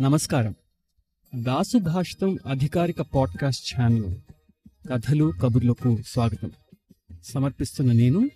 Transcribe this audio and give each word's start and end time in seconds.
నమస్కారం. 0.00 0.54
దాసు 1.34 1.78
భాషితం 1.78 2.38
అధికారిక 2.46 3.00
podcast 3.00 3.80
channel 3.80 4.14
కథలు 4.90 5.32
కబుర్లకు 5.42 5.98
స్వాగతం. 6.06 6.50
సమర్పిస్తున్న 7.24 7.92
నేను 7.92 8.30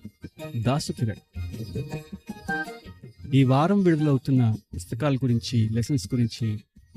దాసు 0.56 0.92
కిరణ్. 0.92 1.42
ఈ 3.34 3.44
వారం 3.44 3.82
విడుదలవుతున్న 3.82 4.56
పుస్తకాల 4.74 5.16
గురించి 5.16 5.68
లెసన్స్ 5.68 6.14
గురించి 6.14 6.52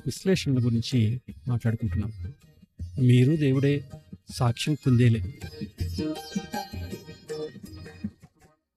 విశ్లేషణల 0.05 0.65
గురించి 0.65 1.21
మాట్లాడుకుంటున్నాం. 1.47 2.33
మీరు 2.99 3.35
దేవుడే 3.35 3.89
సాక్ష్యం 4.35 4.77
పొందేలే. 4.85 5.39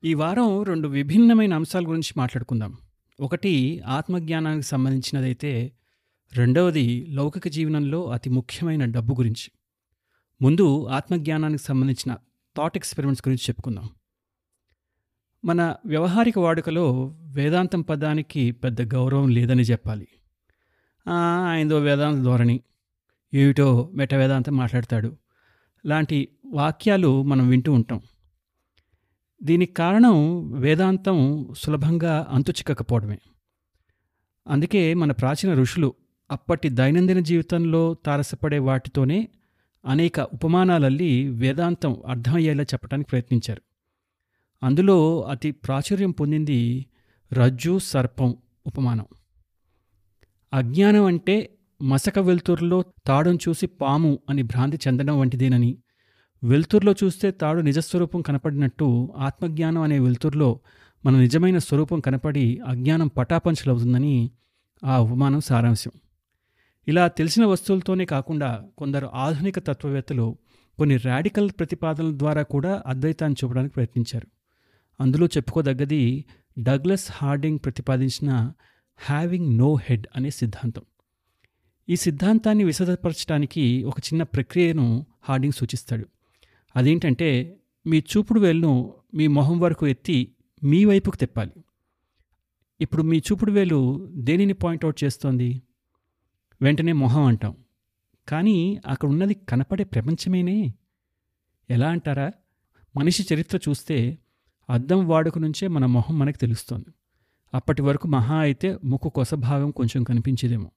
ఈ 0.04 0.14
వారం 0.14 0.62
రెండు 0.62 0.88
విభిన్నమైన 0.88 1.54
అంశాల 1.54 1.88
గురించి 1.88 2.14
మాట్లాడుకుందాం. 2.16 2.76
ఒకటి 3.20 3.80
ఆత్మజ్ఞానానికి 3.80 4.66
సంబంధించినదైతే 4.66 5.72
రెండవది 6.32 7.06
లౌకిక 7.10 7.48
జీవనంలో 7.48 8.10
అతి 8.10 8.30
ముఖ్యమైన 8.30 8.84
డబ్బు 8.84 9.14
గురించి. 9.14 9.50
ముందు 10.42 10.86
ఆత్మజ్ఞానానికి 10.86 11.62
సంబంధించిన 11.62 12.16
థాట్ 12.56 12.76
ఎక్స్పెరిమెంట్స్ 12.76 13.28
గురించి 13.28 13.44
చెప్పుకుందాం. 13.44 13.88
మన 15.44 15.74
వ్యవహారిక 15.86 16.38
వాడుకలో 16.38 17.14
వేదాంతం 17.20 17.82
పదానికి 17.82 18.50
పెద్ద 18.50 18.94
గౌరవం 18.94 19.28
లేదని 19.28 19.62
చెప్పాలి. 19.62 20.08
ఆయనదో 21.08 21.78
వేదాంత 21.78 22.22
ధోరణి. 22.22 22.60
ఏమిటో 23.34 23.90
మెట 23.92 24.14
వేదాంతం 24.14 24.56
మాట్లాడతాడు. 24.56 25.16
లాంటి 25.86 26.28
వాక్యాలు 26.46 27.22
మనం 27.22 27.48
వింటూ 27.48 27.72
ఉంటాం. 27.72 28.00
దీనికి 29.42 29.72
కారణం 29.72 30.50
వేదాంతం 30.52 31.48
సులభంగా 31.58 32.26
అంతుచిక్కకపోవడమే. 32.30 33.18
అందుకే 34.48 34.94
మన 34.94 35.12
ప్రాచీన 35.12 35.54
ఋషులు 35.54 35.94
అప్పటి 36.30 36.68
దైనందిన 36.68 37.20
జీవితంలో 37.20 37.94
తారసపడే 37.94 38.58
వాటితోనే 38.58 39.28
అనేక 39.86 40.20
ఉపమానాలల్లి 40.20 41.28
వేదాంతం 41.28 42.02
అర్థమయ్యేలా 42.06 42.62
చెప్పడానికి 42.62 43.10
ప్రయత్నించారు. 43.10 43.62
అందులో 44.62 45.20
అతి 45.20 45.50
ప్రాచుర్యం 45.50 46.10
పొందింది 46.10 46.86
రజ్జు 47.32 47.78
సర్పం 47.78 48.36
ఉపమానం. 48.66 49.06
అజ్ఞానం 50.52 51.04
అంటే 51.04 51.58
మసక 51.82 52.18
వెలుతురులో 52.18 52.84
తాడును 53.06 53.38
చూసి 53.48 53.66
పాము 53.66 54.18
అని 54.30 54.42
భ్రాంతి 54.42 54.76
చెందడం 54.76 55.18
వంటిదేనని 55.18 55.78
వెలుతురులో 56.44 56.94
చూస్తే 57.04 57.30
తాడు 57.30 57.60
నిజస్వరూపం 57.60 58.22
కనపడినట్టు 58.22 59.14
ఆత్మజ్ఞానం 59.16 59.82
అనే 59.82 59.98
వెలుతురులో 59.98 60.60
మన 61.06 61.16
నిజమైన 61.16 61.58
స్వరూపం 61.58 62.00
కనపడి 62.00 62.60
అజ్ఞానం 62.66 63.08
పటాపంచలవుతుందని 63.08 64.30
ఆ 64.84 64.98
ఉపమానం 64.98 65.40
సారాంశం. 65.40 65.90
ఇలా 66.88 67.08
తెలిసిన 67.08 67.44
వస్తువులతోనే 67.44 68.04
కాకుండా 68.04 68.64
కొందరు 68.78 69.10
ఆధునిక 69.14 69.58
తత్వవేత్తలు 69.58 70.38
కొన్ని 70.78 70.96
రాడికల్ 70.96 71.50
ప్రతిపాదనల 71.58 72.18
ద్వారా 72.18 72.42
కూడా 72.42 72.82
అద్వైతాన్ని 72.86 73.44
చూపడానికి 73.44 73.74
ప్రయత్నించారు. 73.74 74.26
అందులో 75.00 75.26
చెప్పుకోదగ్గది 75.26 76.24
డగ్లస్ 76.58 77.06
హార్డింగ్ 77.12 77.58
ప్రతిపాదించిన 77.64 78.52
హ్యావింగ్ 78.96 79.58
నో 79.58 79.74
హెడ్ 79.74 80.06
అనే 80.16 80.30
సిద్ధాంతం. 80.30 80.82
ఈ 81.88 81.96
సిద్ధాంతాన్ని 81.96 82.64
విశదపరచడానికి 82.64 83.84
ఒక 83.84 83.98
చిన్న 84.00 84.22
ప్రక్రియను 84.22 85.06
హార్డింగ్ 85.22 85.52
సూచిస్తాడు. 85.52 86.08
అదేంటంటే 86.76 87.58
మీ 87.86 87.98
చూపుడు 87.98 88.40
వేలును 88.40 88.94
మీ 89.14 89.26
మొహం 89.26 89.60
వరకు 89.60 89.86
ఎత్తి 89.86 90.34
మీ 90.64 90.84
వైపుకు 90.84 91.16
తిప్పాలి. 91.16 91.64
ఇప్పుడు 92.80 93.02
మీ 93.02 93.18
చూపుడు 93.18 93.52
వేలు 93.52 94.08
దేనిని 94.12 94.52
పాయింట్అవుట్ 94.52 95.04
చేస్తోంది? 95.04 95.62
వెంటనే 96.62 96.92
మొహం 96.92 97.22
అంటాం. 97.22 97.56
కానీ 98.28 98.80
అక్కడ 98.86 99.08
ఉన్నది 99.08 99.34
కనపడే 99.34 99.84
ప్రపంచమేనే? 99.84 100.74
ఎలా 101.70 101.88
అంటారా? 101.88 102.30
మనిషి 102.96 103.34
చరిత్ర 103.34 103.58
చూస్తే 103.68 104.18
అద్దం 104.70 105.08
వాడుక 105.08 105.38
నుంచే 105.38 105.68
మన 105.68 105.86
మొహం 105.86 106.18
మనకు 106.18 106.38
తెలుస్తోంది. 106.38 106.86
అప్పటి 107.54 107.82
వరకు 107.82 108.08
మహా 108.08 108.36
అయితే 108.36 108.78
ముక్కు 108.84 109.08
కొస 109.08 109.34
భాగం 109.34 109.70
కొంచెం 109.70 110.04
కనిపించేదేమో. 110.04 110.70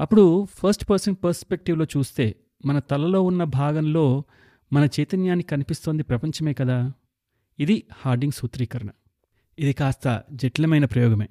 అప్పుడు 0.00 0.44
ఫస్ట్ 0.44 0.90
పర్సన్ 0.90 1.14
పర్స్పెక్టివ్లో 1.24 1.84
చూస్తే 1.84 2.36
మన 2.66 2.78
తలలో 2.78 3.22
ఉన్న 3.22 3.44
భాగంలో 3.44 4.24
మన 4.74 4.88
చైతన్యానికి 5.00 5.48
కనిపిస్తోంది 5.48 6.02
ప్రపంచమే 6.02 6.52
కదా? 6.52 6.92
ఇది 7.58 7.86
హార్డింగ్ 7.96 8.32
సూత్రీకరణ. 8.32 8.88
ఇది 9.58 9.72
కాస్త 9.72 10.22
జటిలమైన 10.32 10.84
ప్రయోగమే. 10.84 11.28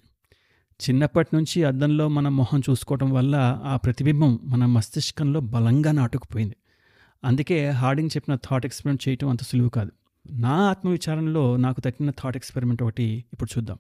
చిన్నప్పటి 0.89 1.29
నుంచి 1.33 1.63
అద్దంలో 1.63 2.07
మన 2.07 2.27
మొహం 2.27 2.61
చూసుకోవటం 2.69 3.11
వల్ల 3.11 3.61
ఆ 3.63 3.77
ప్రతిబింబం 3.77 4.39
మన 4.43 4.65
మస్తిష్కంలో 4.65 5.39
బలంగా 5.39 5.91
నాటుకుపోయింది. 5.91 6.55
అందుకే 7.23 7.69
హార్డింగ్ 7.69 8.09
చెప్పిన 8.17 8.35
థాట్ 8.35 8.65
ఎక్స్పెరిమెంట్ 8.65 9.09
చేయటం 9.09 9.29
అంత 9.29 9.43
సులువు 9.43 9.69
కాదు. 9.69 9.91
నా 10.31 10.49
ఆత్మవిచారణలో 10.49 11.57
నాకు 11.57 11.81
తట్టిన 11.81 12.11
థాట్ 12.11 12.37
ఎక్స్పెరిమెంట్ 12.37 12.83
ఒకటి 12.83 13.25
ఇప్పుడు 13.33 13.57
చూద్దాం. 13.57 13.77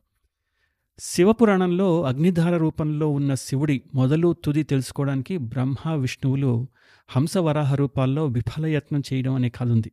శివపురాణంలో 0.99 2.03
అగ్నిధార 2.03 2.57
రూపంలో 2.57 3.09
ఉన్న 3.09 3.33
శివుడి 3.33 3.81
మొదలు 3.95 4.33
తుది 4.33 4.63
తెలుసుకోవడానికి 4.63 5.37
బ్రహ్మ 5.37 5.93
విష్ణువులు 5.93 6.67
హంసవరాహ 7.09 7.75
రూపాల్లో 7.75 8.25
విఫలయత్నం 8.25 9.03
చేయడం 9.13 9.33
అనే 9.33 9.49
కథ 9.49 9.67
ఉంది. 9.67 9.91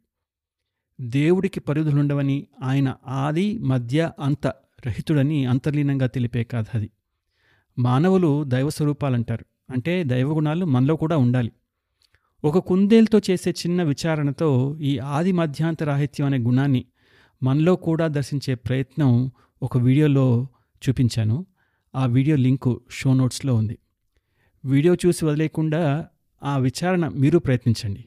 దేవుడికి 1.01 1.61
పరిధులుండవని 1.61 2.47
ఆయన 2.63 2.95
ఆది 3.07 3.59
మధ్య 3.59 4.11
అంత 4.21 4.47
రహితుడని 4.87 5.47
అంతర్లీనంగా 5.47 6.07
తెలిపే 6.07 6.45
కథ 6.45 6.67
అది. 6.75 6.91
మానవులు 7.79 8.45
దైవస్వరూపాలంటారు 8.45 9.45
అంటే 9.71 10.05
దైవగుణాలు 10.05 10.65
మనలో 10.65 10.97
కూడా 10.97 11.17
ఉండాలి. 11.17 11.53
ఒక 12.45 12.59
కుందేలుతో 12.59 13.21
చేసే 13.31 13.51
చిన్న 13.51 13.83
విచారణతో 13.83 14.79
ఈ 14.81 14.99
ఆది 14.99 15.33
మధ్యాంతరాహిత్యం 15.33 16.27
అనే 16.27 16.39
గుణాన్ని 16.39 16.85
మనలో 17.43 17.77
కూడా 17.77 18.09
దర్శించే 18.09 18.55
ప్రయత్నం 18.55 19.31
ఒక 19.63 19.79
వీడియోలో 19.79 20.49
చూపించాను. 20.89 21.47
ఆ 21.95 22.07
వీడియో 22.07 22.37
లింకు 22.37 22.81
షో 22.91 23.15
నోట్స్లో 23.15 23.55
ఉంది. 23.55 23.79
వీడియో 24.65 24.97
చూసి 25.07 25.25
వదిలేకుండా 25.25 26.07
ఆ 26.43 26.59
విచారణ 26.59 27.09
మీరు 27.09 27.39
ప్రయత్నించండి. 27.39 28.05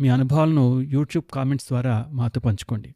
మీ 0.00 0.08
అనుభవాలను 0.08 0.80
యూట్యూబ్ 0.80 1.34
కామెంట్స్ 1.34 1.68
ద్వారా 1.68 2.06
మాతో 2.10 2.40
పంచుకోండి. 2.40 2.94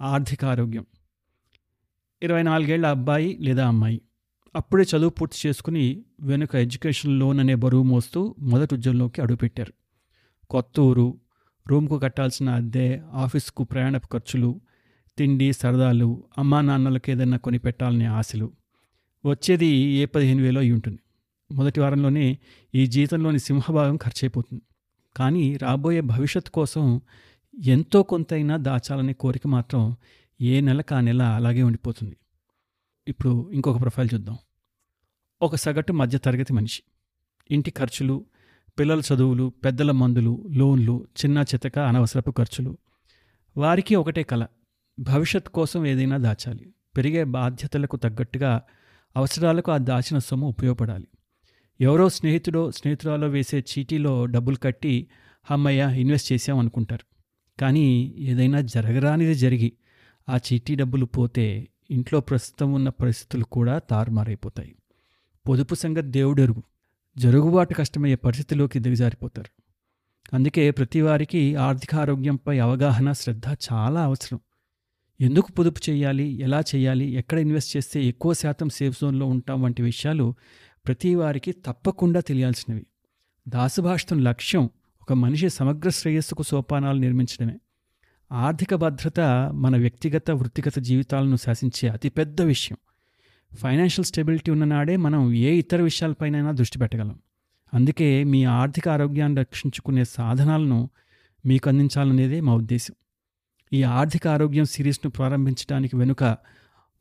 ఆర్థిక 0.00 0.44
ఆరోగ్యం. 0.44 0.86
ఇరవై 2.22 2.42
నాలుగేళ్ళ 2.42 2.86
అబ్బాయి 2.86 3.36
లేదా 3.40 3.68
అమ్మాయి. 3.68 4.02
అప్పుడే 4.54 4.84
చదువు 4.96 5.10
పూర్తి 5.10 5.48
చేసుకుని 5.48 6.04
వెనుక 6.20 6.54
ఎడ్యుకేషన్ 6.54 7.18
లోన్ 7.18 7.40
అనే 7.40 7.54
బరువు 7.54 7.82
మోస్తూ 7.82 8.34
మొదటి 8.38 8.74
ఉద్యోగంలోకి 8.74 9.22
అడుగుపెట్టారు. 9.22 9.72
కొత్త 10.50 10.80
ఊరు 10.80 11.20
రూమ్కు 11.68 11.98
కట్టాల్సిన 11.98 12.50
అద్దె 12.50 13.02
ఆఫీస్కు 13.12 13.64
ప్రయాణపు 13.64 14.06
ఖర్చులు 14.06 14.60
తిండి 15.18 15.52
సరదాలు 15.52 16.24
అమ్మా 16.38 16.60
నాన్నలకు 16.60 17.10
ఏదైనా 17.10 17.36
కొని 17.36 17.58
పెట్టాలనే 17.58 18.04
ఆశలు. 18.04 18.52
వచ్చేది 19.26 19.66
ఏ 19.66 20.04
పదిహేను 20.04 20.42
వేలో 20.42 20.60
అయి 20.60 20.72
ఉంటుంది. 20.72 20.98
మొదటి 21.52 21.80
వారంలోనే 21.80 22.38
ఈ 22.74 22.86
జీతంలోని 22.86 23.38
సింహభాగం 23.38 23.96
ఖర్చయిపోతుంది 23.96 24.62
కానీ 25.16 25.56
రాబోయే 25.56 26.00
భవిష్యత్ 26.00 26.50
కోసం 26.50 27.00
ఎంతో 27.64 28.02
కొంతైనా 28.02 28.56
దాచాలనే 28.56 29.12
కోరిక 29.12 29.46
మాత్రం 29.46 29.96
ఏ 30.40 30.60
నెలకు 30.60 30.94
ఆ 30.94 31.00
నెల 31.00 31.22
అలాగే 31.22 31.62
ఉండిపోతుంది. 31.62 32.16
ఇప్పుడు 33.08 33.50
ఇంకొక 33.52 33.80
ప్రొఫైల్ 33.80 34.08
చూద్దాం. 34.14 34.38
ఒక 35.42 35.54
సగటు 35.54 35.92
మధ్యతరగతి 35.92 36.52
మనిషి. 36.52 36.82
ఇంటి 37.50 37.70
ఖర్చులు 37.70 38.24
పిల్లల 38.78 39.00
చదువులు 39.00 39.52
పెద్దల 39.64 39.90
మందులు 39.90 40.44
లోన్లు 40.50 41.06
చిన్న 41.24 41.38
చితక 41.38 41.78
అనవసరపు 41.78 42.30
ఖర్చులు. 42.30 42.78
వారికి 43.56 43.94
ఒకటే 43.94 44.22
కల. 44.22 44.46
భవిష్యత్ 44.98 45.48
కోసం 45.48 45.86
ఏదైనా 45.86 46.16
దాచాలి. 46.16 46.74
పెరిగే 46.96 47.24
బాధ్యతలకు 47.24 47.96
తగ్గట్టుగా 47.96 48.62
అవసరాలకు 49.16 49.72
ఆ 49.72 49.78
దాచిన 49.78 50.18
సొమ్ము 50.18 50.48
ఉపయోగపడాలి. 50.48 51.08
ఎవరో 51.80 52.08
స్నేహితుడో 52.08 52.70
స్నేహితురాలో 52.70 53.28
వేసే 53.28 53.58
చీటీలో 53.58 54.26
డబ్బులు 54.26 54.56
కట్టి 54.56 55.08
అమ్మయ్య 55.50 55.92
ఇన్వెస్ట్ 55.96 56.32
చేసాం 56.32 56.58
అనుకుంటారు. 56.58 57.06
కానీ 57.60 58.14
ఏదైనా 58.18 58.60
జరగరానిది 58.60 59.34
జరిగి 59.34 59.72
ఆ 60.28 60.36
చీటీ 60.36 60.74
డబ్బులు 60.74 61.04
పోతే 61.04 61.68
ఇంట్లో 61.90 62.20
ప్రస్తుతం 62.20 62.72
ఉన్న 62.72 62.88
పరిస్థితులు 62.88 63.44
కూడా 63.44 63.78
తారుమారైపోతాయి. 63.78 64.74
పొదుపు 65.48 65.74
సంగతి 65.74 66.08
దేవుడెరుగు. 66.08 66.62
జరుగుబాటు 67.18 67.74
కష్టమయ్యే 67.74 68.16
పరిస్థితిలోకి 68.16 68.78
దిగజారిపోతారు. 68.78 69.62
అందుకే 70.34 70.70
ప్రతి 70.70 71.00
వారికి 71.00 71.54
ఆర్థిక 71.54 71.94
ఆరోగ్యంపై 71.94 72.58
అవగాహన 72.58 73.12
శ్రద్ధ 73.12 73.44
చాలా 73.72 74.02
అవసరం. 74.02 74.40
ఎందుకు 75.20 75.52
పొదుపు 75.52 75.90
చేయాలి? 75.90 76.24
ఎలా 76.24 76.60
చేయాలి? 76.60 77.04
ఎక్కడ 77.04 77.38
ఇన్వెస్ట్ 77.38 77.76
చేస్తే 77.76 78.04
ఎక్కువ 78.04 78.32
శాతం 78.32 78.68
సేఫ్ 78.68 78.98
జోన్లో 79.00 79.26
ఉంటాం? 79.26 79.62
వంటి 79.62 79.82
విషయాలు 79.82 80.34
ప్రతి 80.86 81.14
వారికి 81.14 81.52
తప్పకుండా 81.52 82.20
తెలియాల్సినవి. 82.20 82.86
దాసుభాషితం 83.48 84.18
లక్ష్యం 84.18 84.70
ఒక 85.02 85.12
మనిషి 85.12 85.48
సమగ్ర 85.48 85.90
శ్రేయస్సుకు 85.90 86.42
సోపానాలు 86.42 86.98
నిర్మించడమే. 86.98 87.58
ఆర్థిక 88.32 88.74
భద్రత 88.74 89.20
మన 89.54 89.76
వ్యక్తిగత 89.76 90.30
వృత్తిగత 90.30 90.78
జీవితాలను 90.78 91.36
శాసించే 91.36 91.88
అతిపెద్ద 91.88 92.42
విషయం. 92.42 92.78
ఫైనాన్షియల్ 93.56 94.04
స్టెబిలిటీ 94.04 94.50
ఉన్ననాడే 94.50 94.96
మనం 94.96 95.32
ఏ 95.32 95.54
ఇతర 95.58 95.82
విషయాలపైనైనా 95.82 96.52
దృష్టి 96.52 96.78
పెట్టగలం. 96.78 97.18
అందుకే 97.74 98.24
మీ 98.24 98.44
ఆర్థిక 98.44 98.88
ఆరోగ్యాన్ని 98.88 99.40
రక్షించుకునే 99.40 100.04
సాధనాలను 100.04 100.90
మీకు 101.46 101.68
అందించాలనేదే 101.68 102.40
మా 102.40 102.54
ఉద్దేశం. 102.54 102.94
ఈ 103.72 103.82
ఆర్థిక 103.82 104.28
ఆరోగ్యం 104.28 104.64
సిరీస్ను 104.64 105.10
ప్రారంభించడానికి 105.10 105.96
వెనుక 105.96 106.36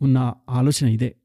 ఉన్న 0.01 0.33
ఆలోచన 0.49 0.87
ఇదే. 0.87 1.15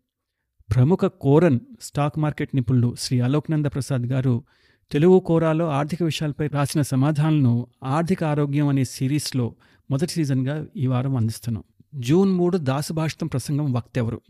ప్రముఖ 0.75 0.99
కోరన్ 1.05 1.61
స్టాక్ 1.81 2.19
మార్కెట్ 2.19 2.51
నిపుణులు 2.55 2.95
శ్రీ 2.99 3.21
అలోక్నంద 3.21 3.67
ప్రసాద్ 3.67 4.01
గారు 4.01 4.45
తెలుగు 4.93 5.19
కోరాలో 5.19 5.69
ఆర్థిక 5.69 6.03
విషయాలపై 6.03 6.47
రాసిన 6.47 6.83
సమాధానాలను 6.83 7.67
ఆర్థిక 7.85 8.25
ఆరోగ్యం 8.25 8.69
అనే 8.69 8.85
సిరీస్లో 8.85 9.55
మొదటి 9.91 10.07
సీజన్గా 10.07 10.67
ఈ 10.77 10.87
వారం 10.87 11.17
అందిస్తున్నాం. 11.17 11.65
జూన్ 11.95 12.33
మూడు 12.33 12.59
దాసభాషితం 12.59 13.27
ప్రసంగం 13.27 13.73
వక్తెవరు? 13.73 14.21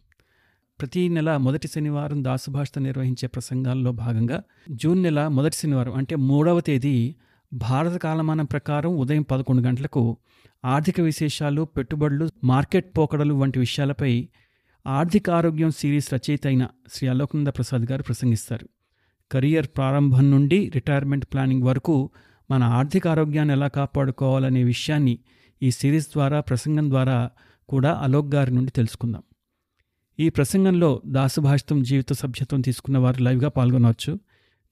ప్రతి 0.80 1.08
నెల 1.08 1.36
మొదటి 1.36 1.68
శనివారం 1.68 2.24
దాసభాషత 2.24 2.78
నిర్వహించే 2.78 3.26
ప్రసంగాల్లో 3.26 3.92
భాగంగా 3.92 4.42
జూన్ 4.70 5.02
నెల 5.02 5.28
మొదటి 5.28 5.56
శనివారం 5.56 5.94
అంటే 5.94 6.16
మూడవ 6.16 6.60
తేదీ 6.60 7.14
భారత 7.56 7.96
కాలమానం 7.96 8.44
ప్రకారం 8.44 8.96
ఉదయం 8.96 9.22
పదకొండు 9.22 9.62
గంటలకు 9.62 10.16
ఆర్థిక 10.64 11.00
విశేషాలు 11.00 11.62
పెట్టుబడులు 11.62 12.28
మార్కెట్ 12.44 12.98
పోకడలు 12.98 13.34
వంటి 13.34 13.58
విషయాలపై 13.58 14.28
ఆర్థిక 14.86 15.30
ఆరోగ్యం 15.30 15.70
సిరీస్ 15.70 16.14
రచయిత 16.14 16.46
అయిన 16.46 16.68
శ్రీ 16.92 17.08
అలోకనంద 17.08 17.46
ప్రసాద్ 17.46 17.82
గారు 17.82 18.02
ప్రసంగిస్తారు. 18.02 18.68
కెరియర్ 19.32 19.66
ప్రారంభం 19.66 20.30
నుండి 20.30 20.70
రిటైర్మెంట్ 20.74 21.24
ప్లానింగ్ 21.24 21.62
వరకు 21.62 22.10
మన 22.50 22.62
ఆర్థిక 22.62 23.08
ఆరోగ్యాన్ని 23.08 23.54
ఎలా 23.54 23.68
కాపాడుకోవాలనే 23.68 24.64
విషయాన్ని 24.64 25.18
ఈ 25.62 25.70
సిరీస్ 25.70 26.06
ద్వారా 26.06 26.40
ప్రసంగం 26.40 26.90
ద్వారా 26.90 27.30
కూడా 27.68 27.92
అలోక్ 27.94 28.34
గారి 28.34 28.54
నుండి 28.54 28.70
తెలుసుకుందాం. 28.70 29.22
ఈ 30.20 30.28
ప్రసంగంలో 30.28 31.02
దాసభాషితం 31.06 31.82
జీవిత 31.82 32.12
సభ్యత్వం 32.12 32.60
తీసుకున్న 32.60 32.98
వారు 32.98 33.22
లైవ్గా 33.22 33.48
పాల్గొనవచ్చు. 33.48 34.20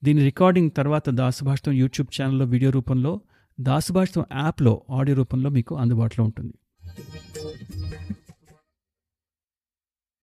దీని 0.05 0.23
రికార్డింగ్ 0.23 0.71
తర్వాత 0.77 1.09
దాసుభాషితం 1.09 1.71
యూట్యూబ్ 1.71 2.21
ఛానల్లో 2.21 2.45
వీడియో 2.45 2.71
రూపంలో 2.71 3.21
దాసుభాషితం 3.59 4.25
యాప్లో 4.35 4.81
ఆడియో 4.89 5.17
రూపంలో 5.17 5.49
మీకు 5.49 5.75
అందుబాటులో 5.75 6.25
ఉంటుంది. 6.25 6.53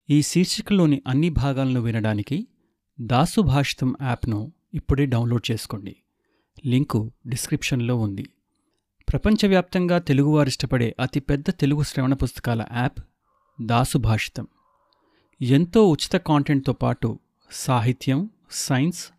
ఈ 0.09 0.21
శీర్షికలోని 0.21 1.01
అన్ని 1.07 1.29
భాగాలను 1.29 1.81
వినడానికి 1.81 2.47
దాసుభాషితం 3.01 3.95
యాప్ను 4.01 4.51
ఇప్పుడే 4.73 5.05
డౌన్లోడ్ 5.05 5.51
చేసుకోండి. 5.51 5.95
లింకు 6.65 7.11
డిస్క్రిప్షన్లో 7.27 7.95
ఉంది. 7.95 8.25
ప్రపంచవ్యాప్తంగా 9.11 9.99
తెలుగువారు 9.99 10.47
ఇష్టపడే 10.47 10.95
అతిపెద్ద 10.99 11.49
తెలుగు 11.49 11.83
శ్రవణ 11.83 12.13
పుస్తకాల 12.13 12.65
యాప్ 12.75 12.99
దాసుభాషితం. 13.61 14.47
ఎంతో 15.41 15.87
ఉచిత 15.87 16.17
కాంటెంట్తో 16.17 16.73
పాటు 16.73 17.19
సాహిత్యం 17.51 18.29
సైన్స్ 18.51 19.19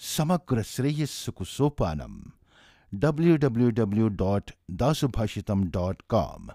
समग्र 0.00 0.62
श्रेयस्सुको 0.62 1.44
Sopanam 1.44 2.20
W 2.92 3.36
W 3.44 3.70
W 3.78 4.08
dot 4.22 4.50
Dasubhashitam 4.82 5.64
dot 5.76 6.02
com 6.08 6.50